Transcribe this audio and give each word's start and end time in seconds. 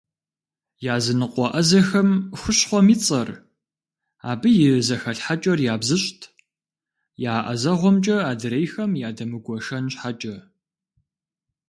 Языныкъуэ 0.95 1.47
ӏэзэхэм 1.53 2.09
хущхъуэм 2.39 2.87
и 2.93 2.97
цӏэр, 3.03 3.29
абы 4.29 4.49
и 4.67 4.69
зэхэлъхьэкӏэр 4.87 5.59
ябзыщӏт, 5.73 6.21
я 7.33 7.33
ӏэзэгъуэмкӏэ 7.45 8.17
адрейхэм 8.31 8.91
ядэмыгуэшэн 9.07 9.85
щхьэкӏэ. 9.93 10.35